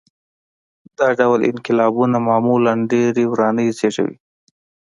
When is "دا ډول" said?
0.97-1.39